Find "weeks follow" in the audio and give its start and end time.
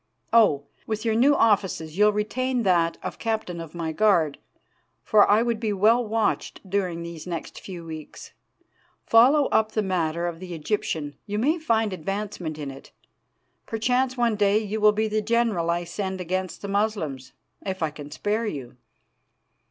7.85-9.45